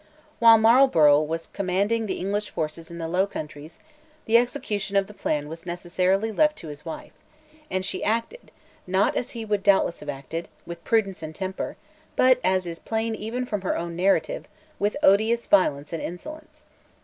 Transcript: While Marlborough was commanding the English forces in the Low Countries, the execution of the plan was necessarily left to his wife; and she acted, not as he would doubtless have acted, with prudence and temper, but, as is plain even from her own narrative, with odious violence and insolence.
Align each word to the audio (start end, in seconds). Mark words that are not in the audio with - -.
While 0.39 0.57
Marlborough 0.57 1.21
was 1.21 1.45
commanding 1.45 2.07
the 2.07 2.17
English 2.19 2.49
forces 2.49 2.89
in 2.89 2.97
the 2.97 3.07
Low 3.07 3.27
Countries, 3.27 3.77
the 4.25 4.35
execution 4.35 4.95
of 4.95 5.05
the 5.05 5.13
plan 5.13 5.47
was 5.47 5.63
necessarily 5.63 6.31
left 6.31 6.57
to 6.57 6.69
his 6.69 6.83
wife; 6.83 7.11
and 7.69 7.85
she 7.85 8.03
acted, 8.03 8.49
not 8.87 9.15
as 9.15 9.29
he 9.37 9.45
would 9.45 9.61
doubtless 9.61 9.99
have 9.99 10.09
acted, 10.09 10.47
with 10.65 10.83
prudence 10.83 11.21
and 11.21 11.35
temper, 11.35 11.77
but, 12.15 12.39
as 12.43 12.65
is 12.65 12.79
plain 12.79 13.13
even 13.13 13.45
from 13.45 13.61
her 13.61 13.77
own 13.77 13.95
narrative, 13.95 14.47
with 14.79 14.97
odious 15.03 15.45
violence 15.45 15.93
and 15.93 16.01
insolence. 16.01 16.63